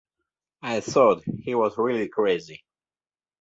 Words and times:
I 0.63 0.79
thought 0.79 1.21
he 1.43 1.53
was 1.53 1.77
really 1.77 2.07
crazy. 2.07 2.63